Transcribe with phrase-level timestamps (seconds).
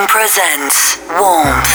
[0.00, 1.68] Ming presents Warmth.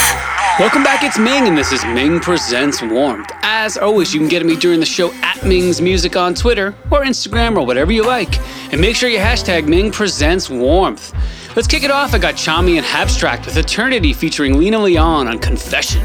[0.58, 3.30] Welcome back, it's Ming, and this is Ming Presents Warmth.
[3.42, 7.04] As always, you can get me during the show at Ming's Music on Twitter or
[7.04, 8.36] Instagram or whatever you like.
[8.72, 11.14] And make sure you hashtag Ming Presents Warmth.
[11.54, 12.14] Let's kick it off.
[12.14, 16.04] I got Tchami and Habstrakt with Eternity featuring Lena Leon on Confession.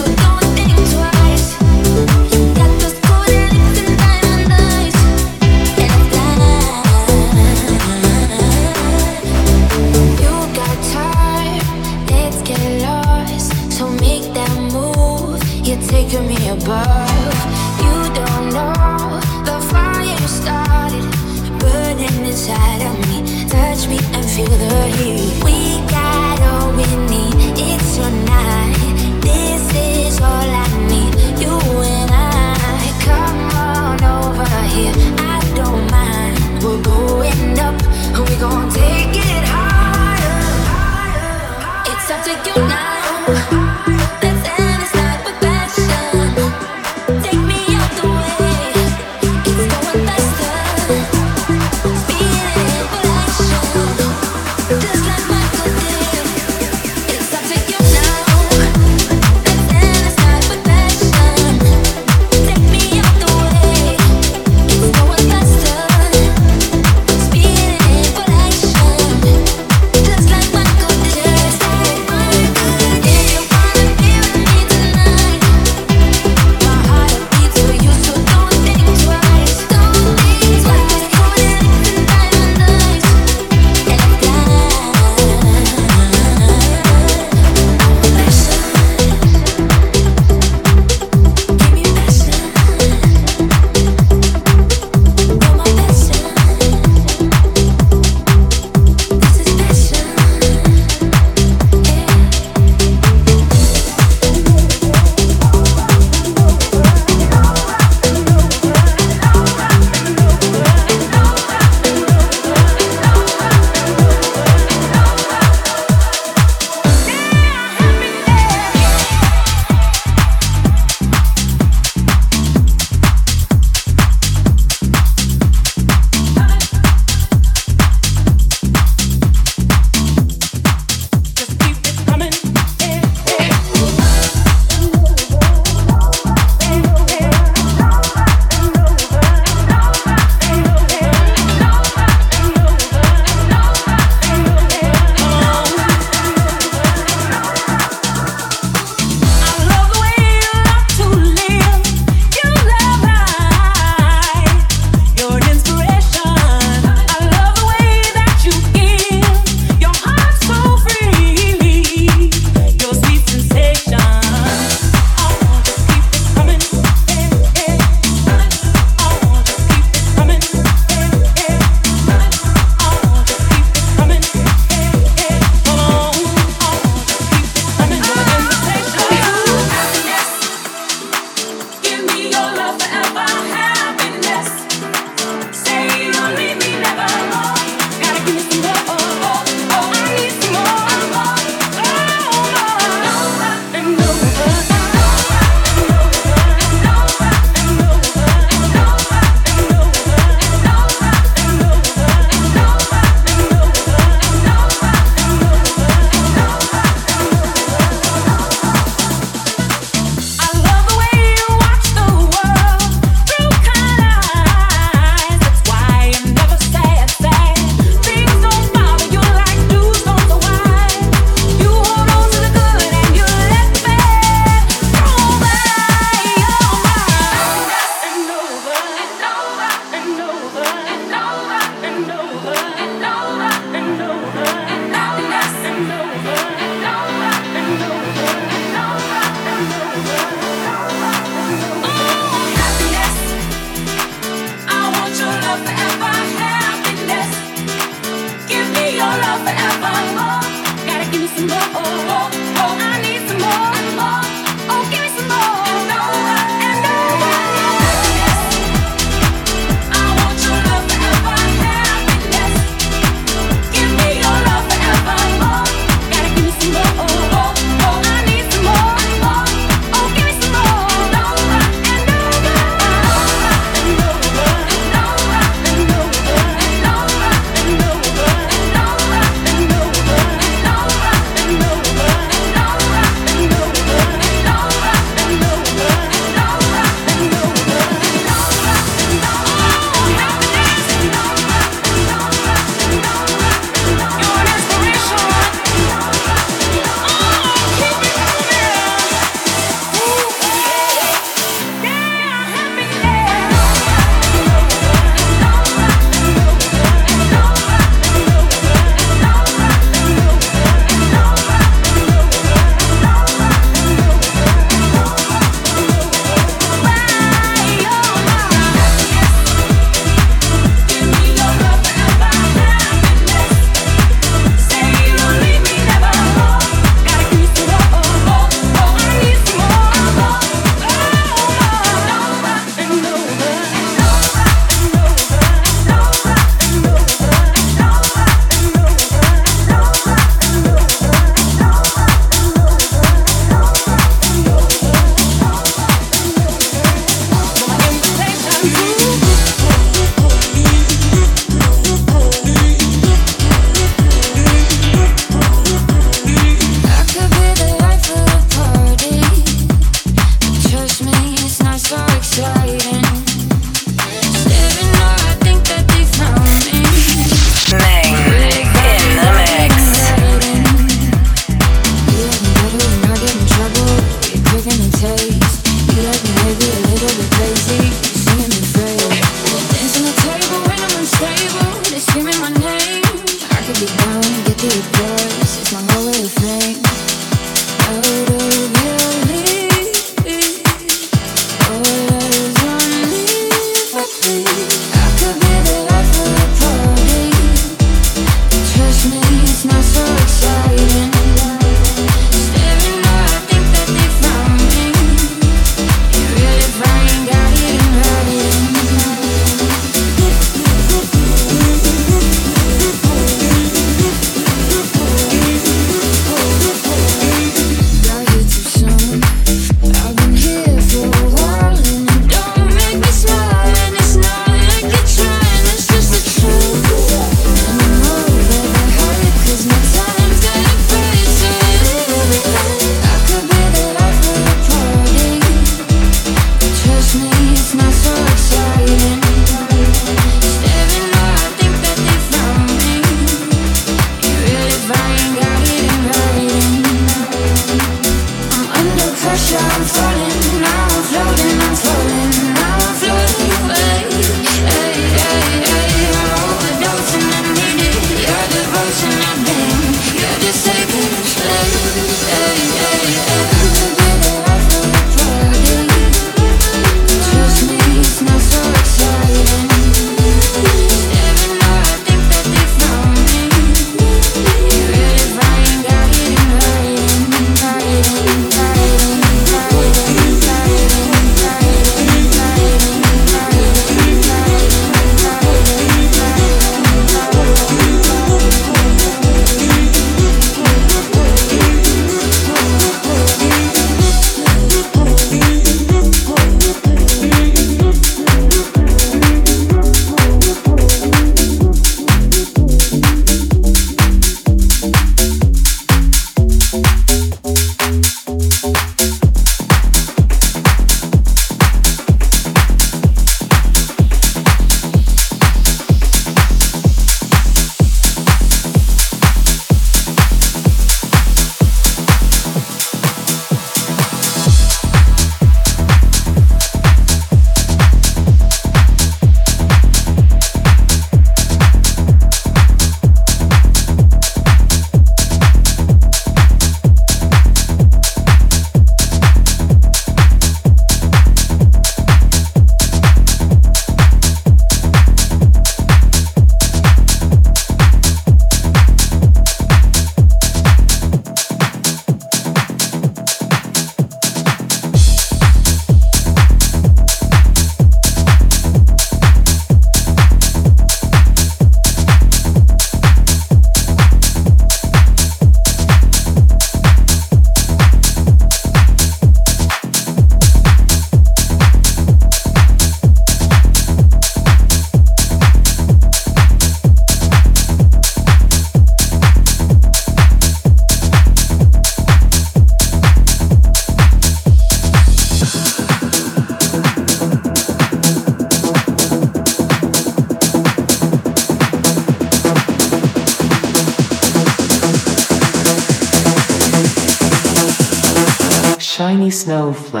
[599.41, 600.00] snowflake.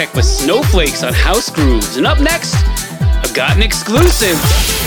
[0.00, 0.44] Shiny snowflakes.
[0.44, 1.96] Snowflakes on House Grooves.
[1.98, 4.40] And up next, I've got an exclusive.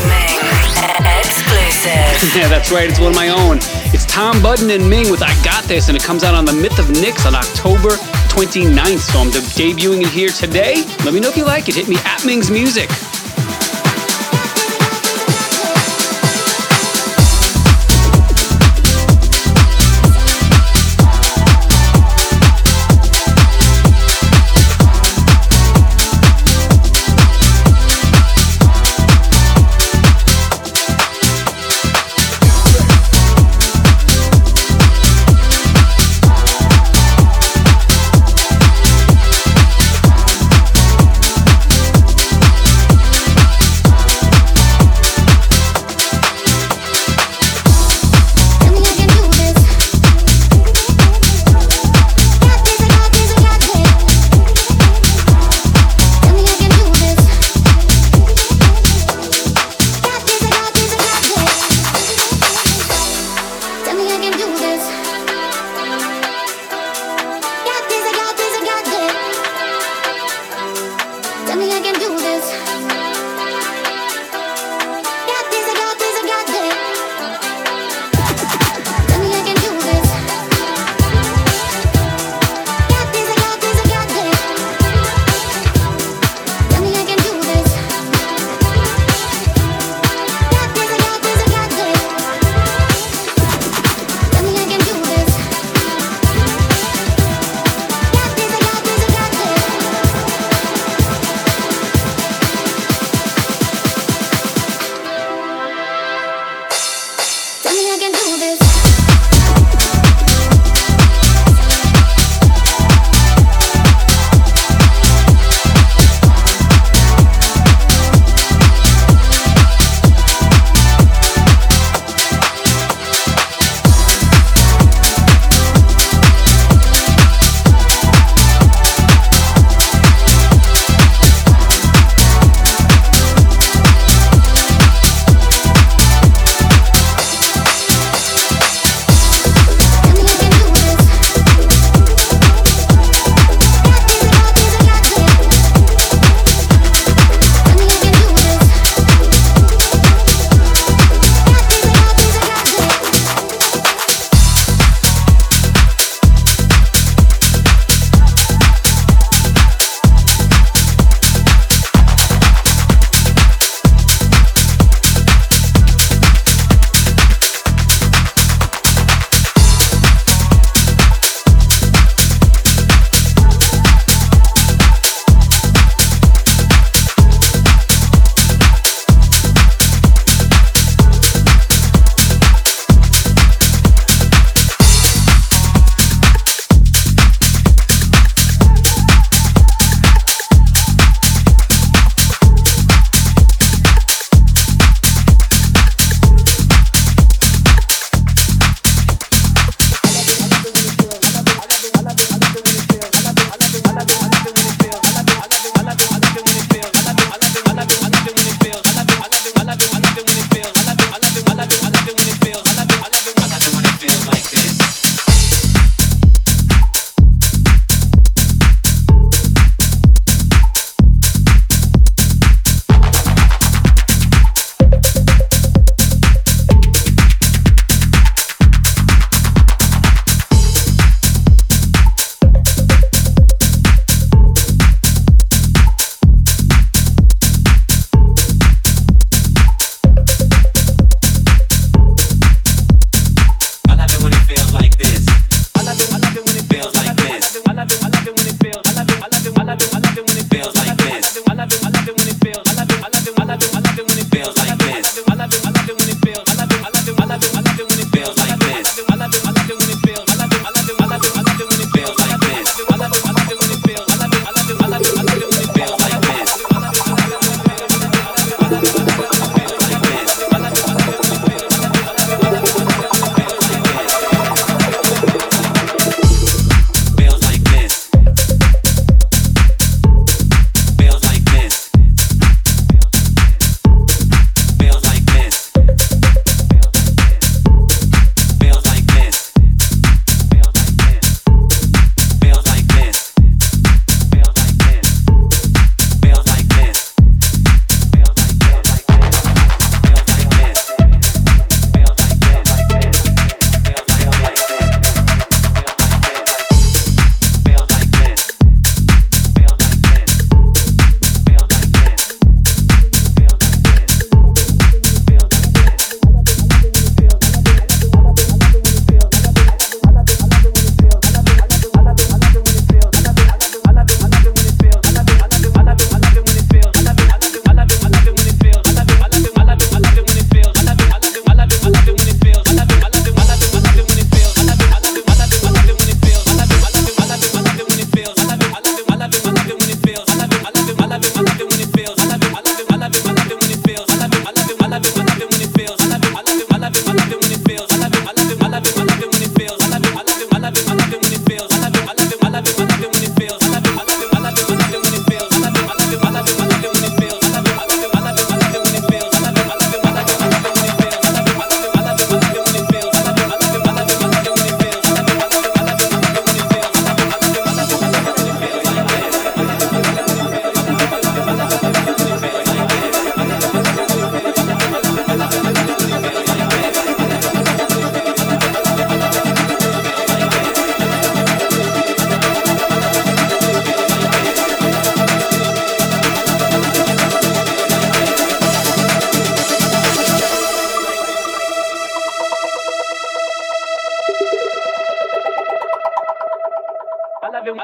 [0.08, 0.40] Ming
[1.20, 2.36] exclusive.
[2.36, 2.90] yeah, that's right.
[2.90, 3.58] It's one of my own.
[3.94, 6.54] It's Tom Budden and Ming with I Got This, and it comes out on the
[6.54, 7.90] Myth of Nix on October
[8.34, 9.00] 29th.
[9.00, 10.84] So I'm debuting it here today.
[11.06, 11.76] Let me know if you like it.
[11.76, 12.90] Hit me at Ming's Music.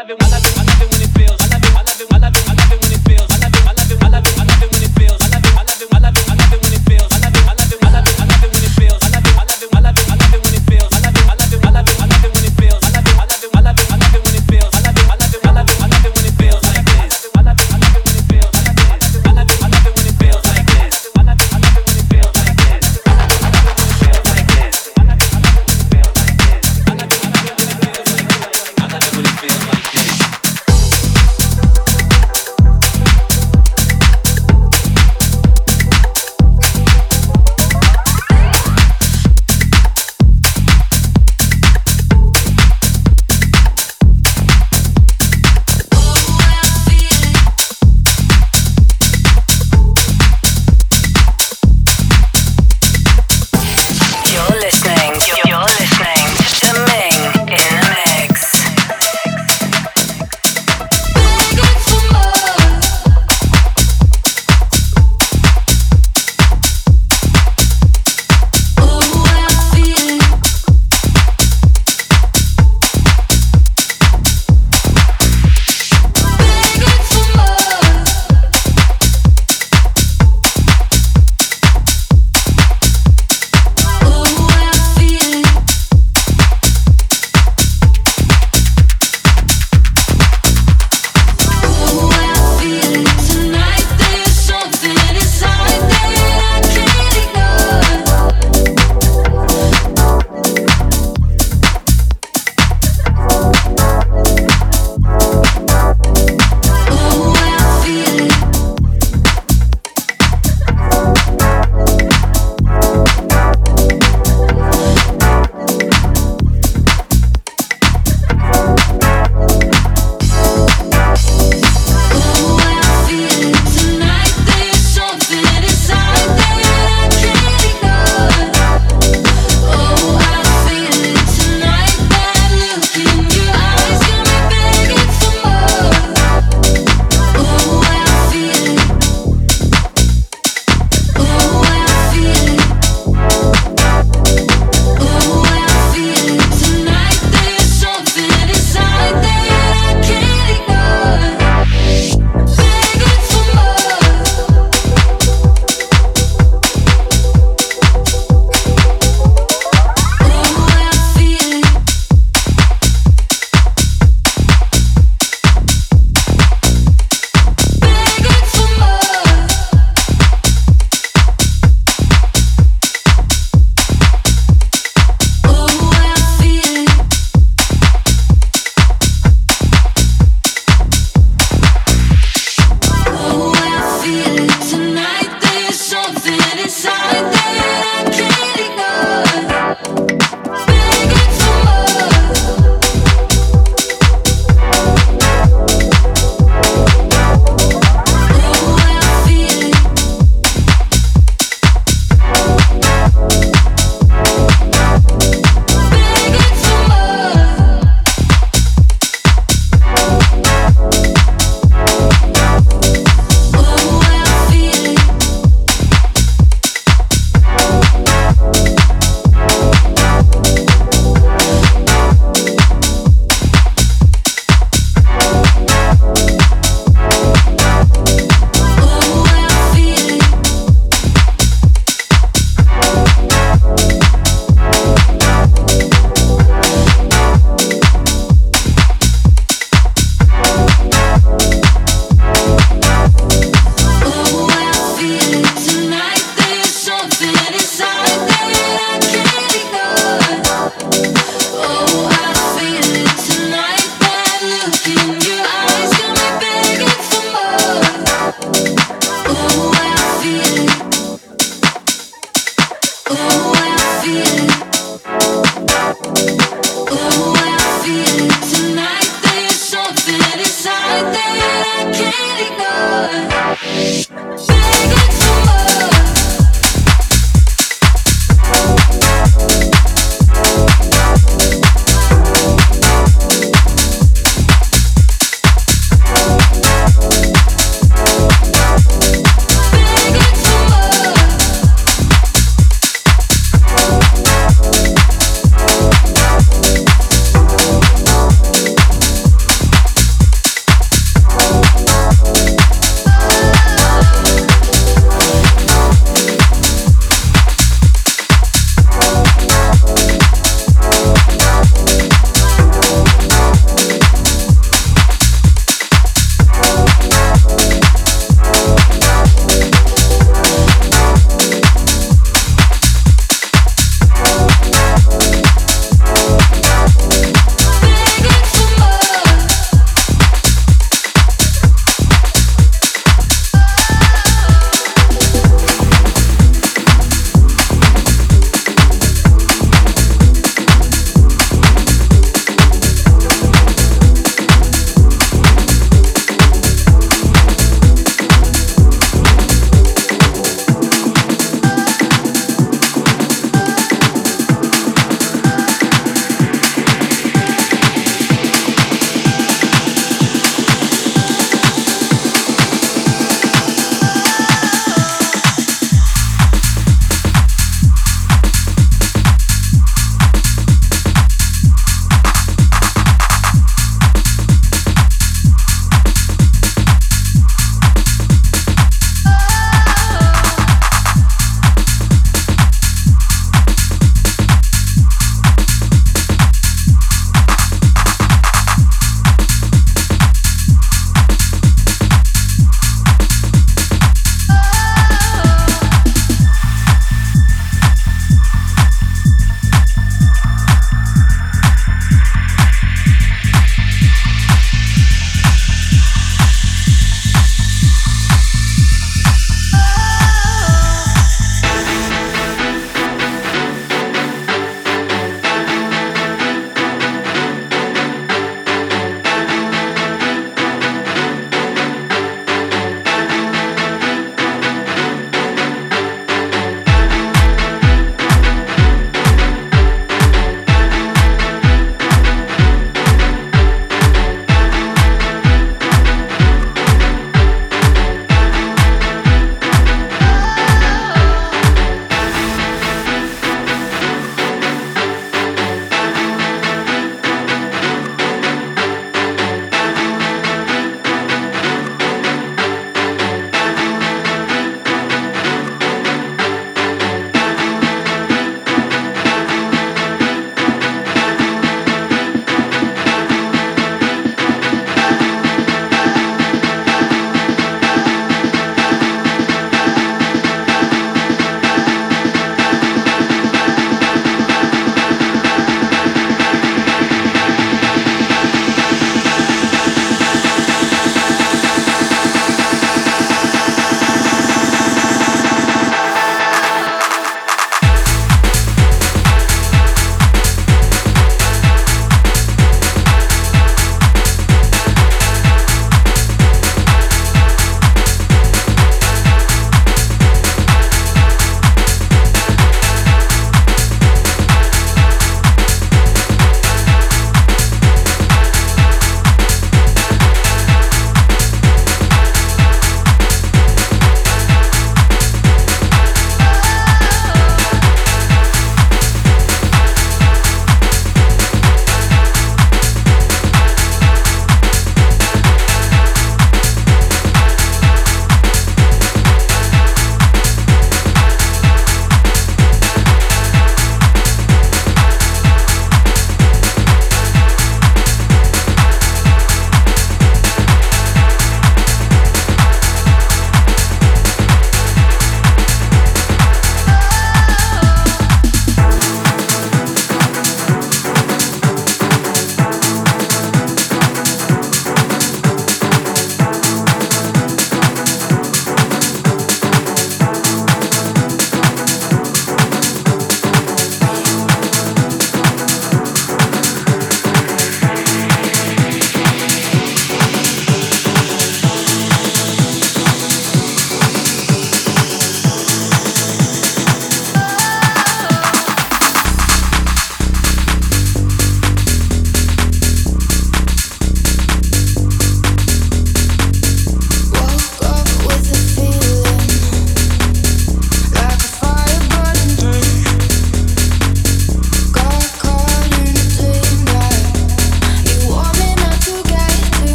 [0.00, 0.49] I'm been, I've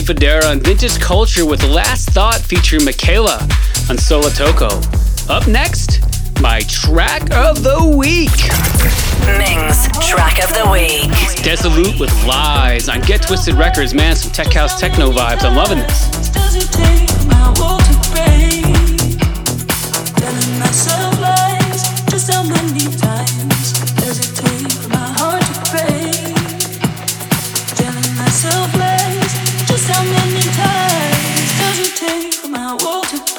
[0.00, 3.36] Tony Federa on Vintage Culture with Last Thought featuring Michaela
[3.90, 4.70] on Solotoko.
[5.28, 6.00] Up next,
[6.40, 8.30] my track of the week.
[9.38, 11.10] Ming's track of the week.
[11.44, 13.92] Desolute with Lies on Get Twisted Records.
[13.92, 15.44] Man, some tech house techno vibes.
[15.44, 16.30] I'm loving this.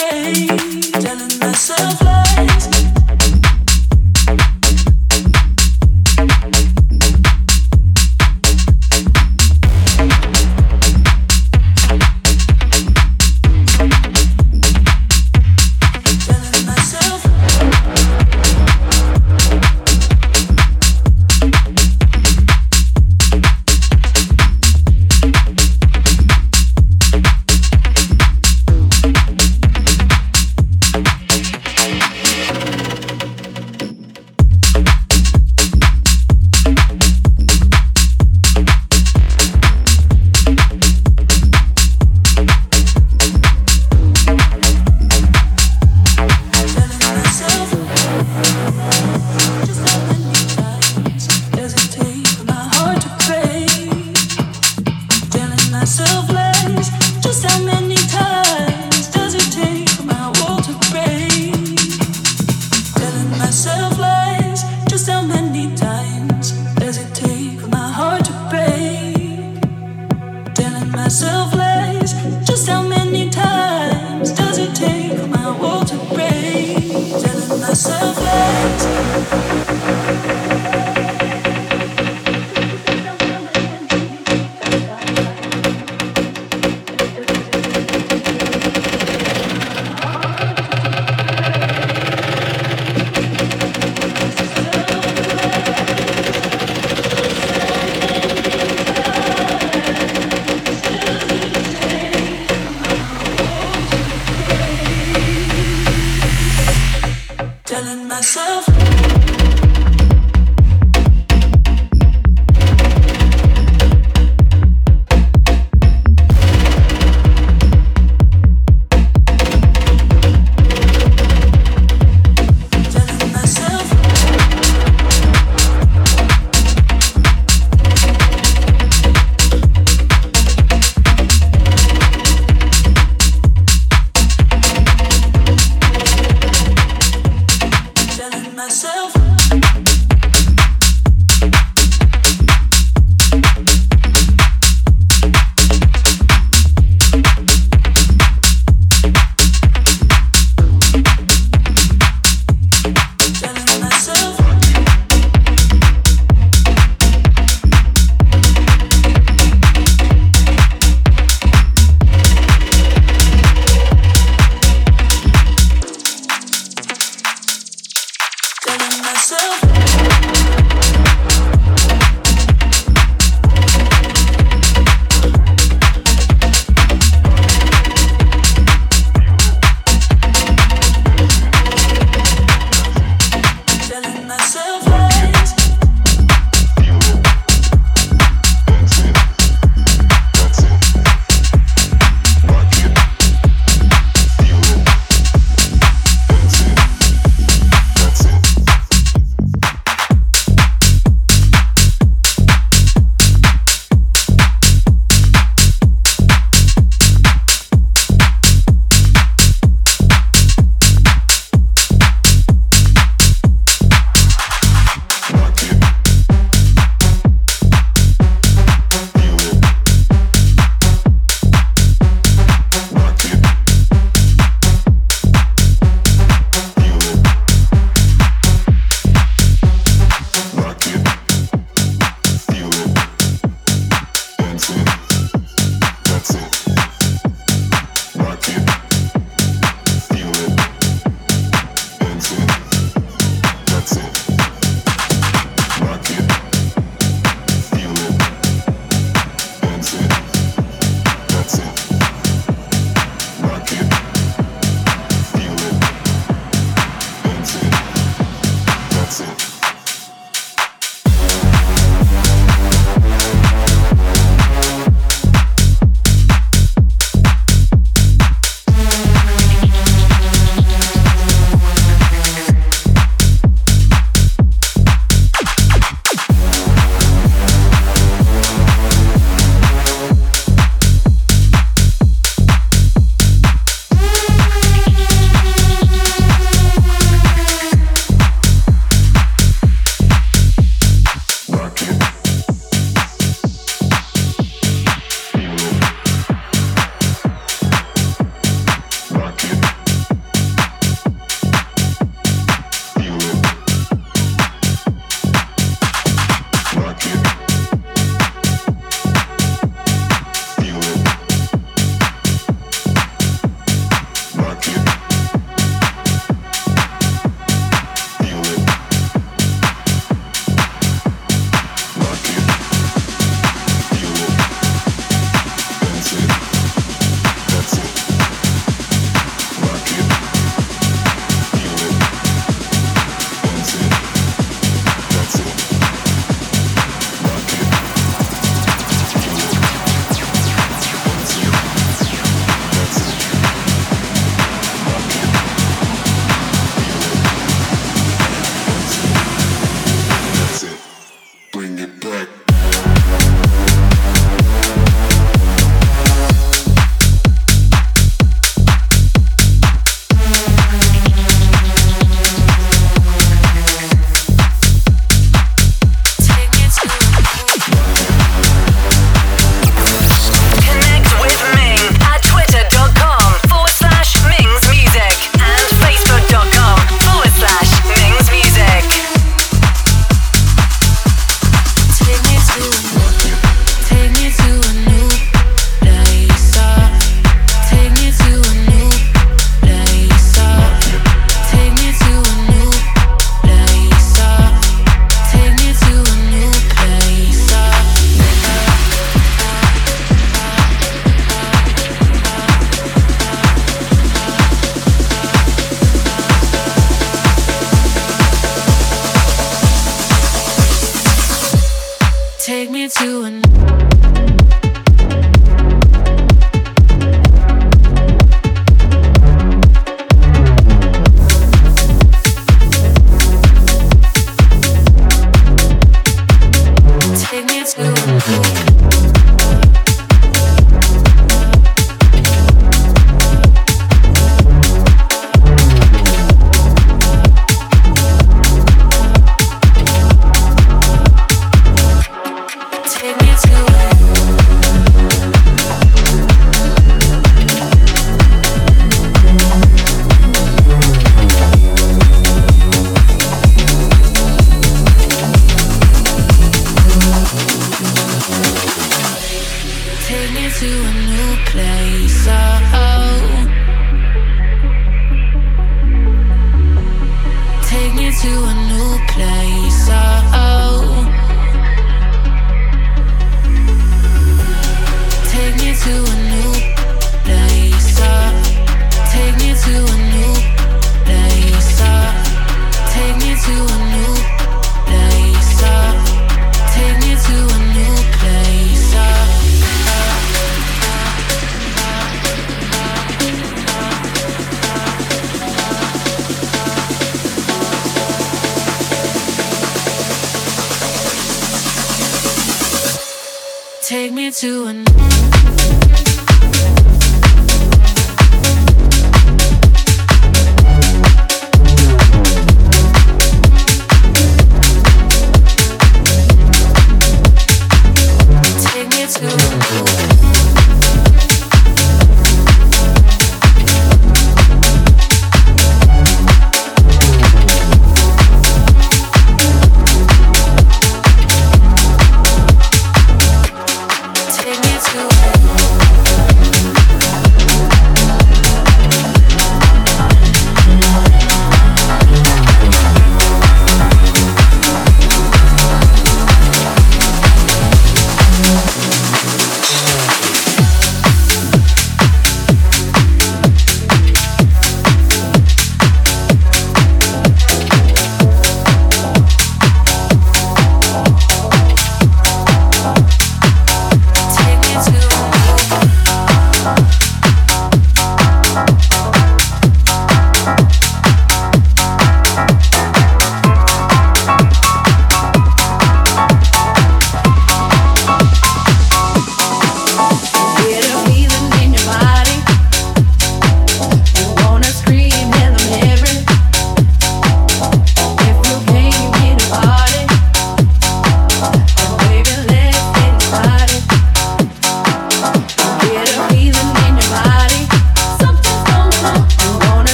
[0.00, 0.48] afraid,
[1.02, 2.29] telling myself love.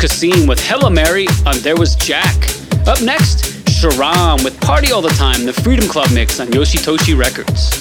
[0.00, 2.34] Kasim with Hello Mary on There Was Jack.
[2.86, 7.79] Up next, Sharam with Party All the Time, the Freedom Club mix on Yoshitoshi Records.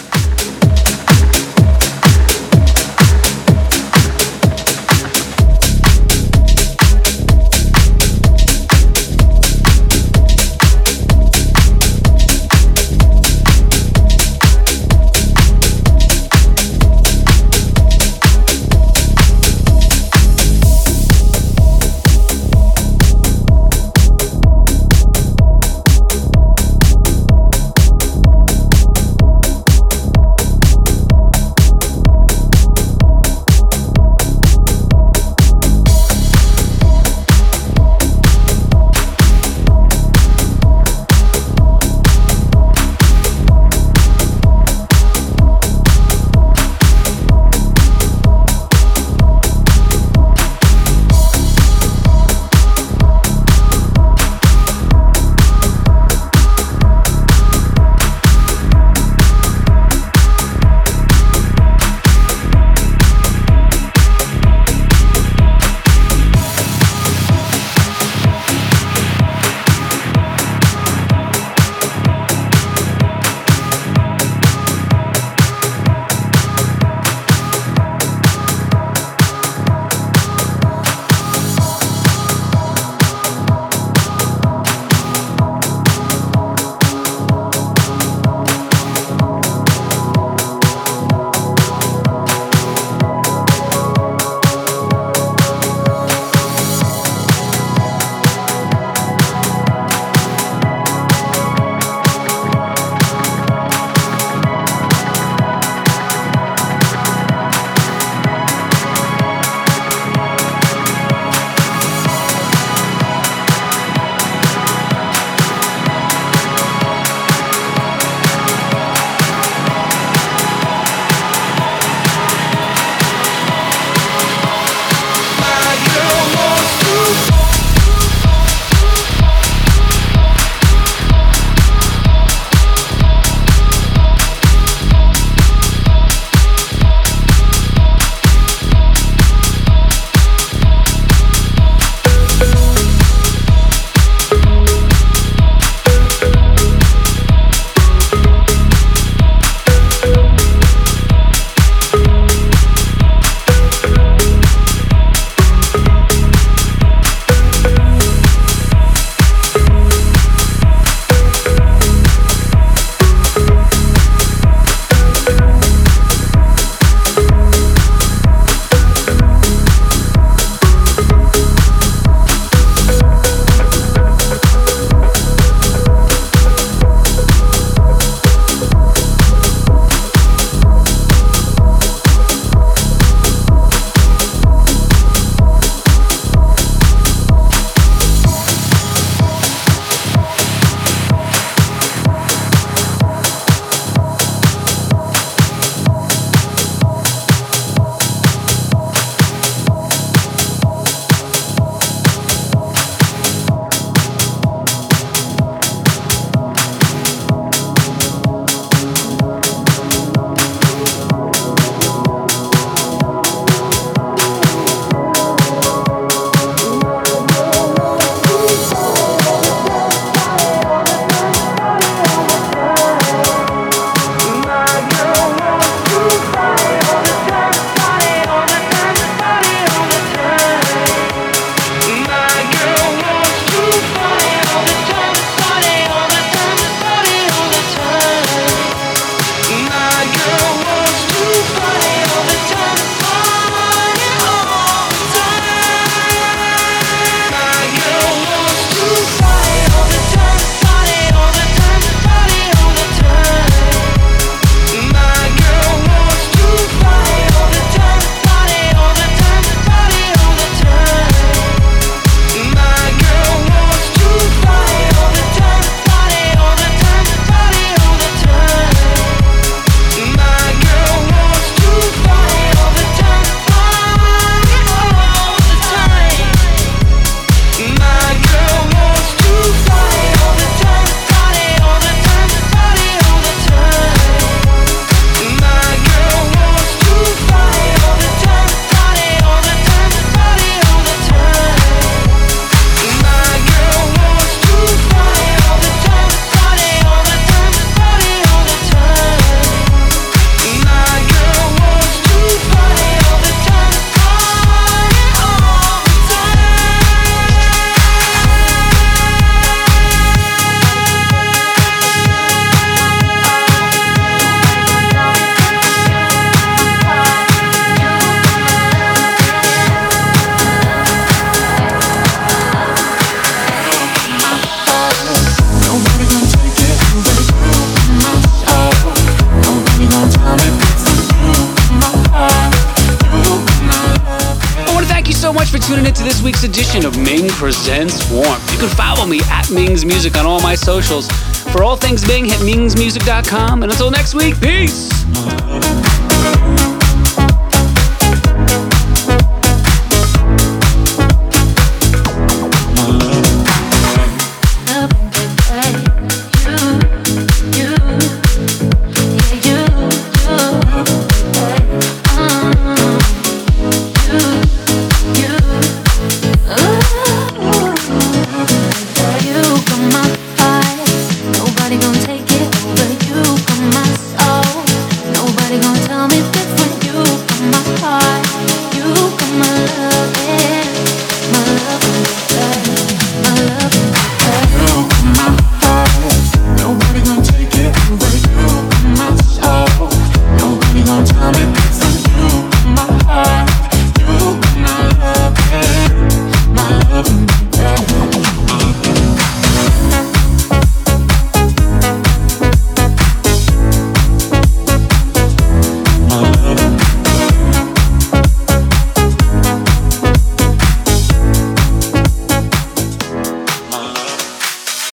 [336.42, 338.52] Week's edition of Ming Presents Warmth.
[338.52, 341.08] You can follow me at Ming's Music on all my socials.
[341.52, 343.64] For all things Ming, hit mingsmusic.com.
[343.64, 344.90] And until next week, peace!